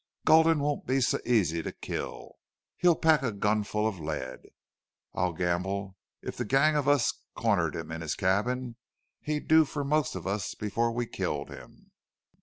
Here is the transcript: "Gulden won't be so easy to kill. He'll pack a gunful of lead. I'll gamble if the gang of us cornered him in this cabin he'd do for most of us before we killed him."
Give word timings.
"Gulden 0.25 0.57
won't 0.61 0.87
be 0.87 0.99
so 0.99 1.19
easy 1.27 1.61
to 1.61 1.71
kill. 1.71 2.39
He'll 2.77 2.95
pack 2.95 3.21
a 3.21 3.31
gunful 3.31 3.87
of 3.87 3.99
lead. 3.99 4.41
I'll 5.13 5.31
gamble 5.31 5.95
if 6.23 6.35
the 6.37 6.43
gang 6.43 6.75
of 6.75 6.87
us 6.87 7.13
cornered 7.35 7.75
him 7.75 7.91
in 7.91 8.01
this 8.01 8.15
cabin 8.15 8.77
he'd 9.19 9.47
do 9.47 9.63
for 9.63 9.83
most 9.83 10.15
of 10.15 10.25
us 10.25 10.55
before 10.55 10.91
we 10.91 11.05
killed 11.05 11.51
him." 11.51 11.91